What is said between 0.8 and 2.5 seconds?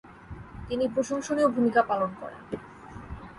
প্রশংসনীয় ভূমিকা পালন করেন।